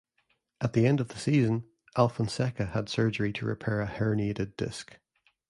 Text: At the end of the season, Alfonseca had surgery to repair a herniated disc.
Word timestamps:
At 0.61 0.73
the 0.73 0.87
end 0.87 0.99
of 0.99 1.09
the 1.09 1.19
season, 1.19 1.65
Alfonseca 1.95 2.65
had 2.71 2.89
surgery 2.89 3.31
to 3.33 3.45
repair 3.45 3.81
a 3.81 3.87
herniated 3.87 4.57
disc. 4.57 4.97